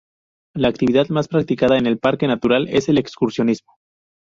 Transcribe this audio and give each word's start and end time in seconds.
La 0.55 0.67
actividad 0.67 1.09
más 1.09 1.27
practicada 1.27 1.77
en 1.77 1.85
el 1.85 1.99
parque 1.99 2.25
natural 2.25 2.67
es 2.69 2.89
el 2.89 2.97
excursionismo. 2.97 3.75